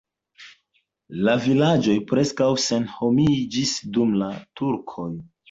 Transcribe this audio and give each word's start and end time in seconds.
La 1.27 1.35
vilaĝoj 1.43 1.97
preskaŭ 2.13 2.49
senhomiĝis 2.65 3.75
dum 3.99 4.19
la 4.25 4.33
turkoj. 4.63 5.09